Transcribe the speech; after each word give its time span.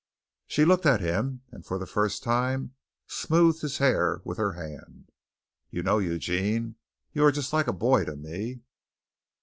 She 0.47 0.65
looked 0.65 0.87
at 0.87 0.99
him, 0.99 1.43
and 1.51 1.63
for 1.63 1.77
the 1.77 1.85
first 1.85 2.23
time 2.23 2.73
smoothed 3.05 3.61
his 3.61 3.77
hair 3.77 4.19
with 4.25 4.39
her 4.39 4.53
hand. 4.53 5.11
"You 5.69 5.83
know, 5.83 5.99
Eugene, 5.99 6.77
you're 7.13 7.31
just 7.31 7.53
like 7.53 7.67
a 7.67 7.71
boy 7.71 8.05
to 8.05 8.15
me." 8.15 8.61